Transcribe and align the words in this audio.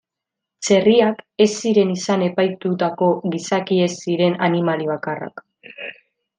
Txerriak 0.67 1.21
ez 1.45 1.49
ziren 1.49 1.91
izan 1.97 2.23
epaitutako 2.29 3.11
gizaki 3.37 3.79
ez 3.89 3.93
ziren 4.07 4.41
animalia 4.51 4.93
bakarrak. 4.97 5.49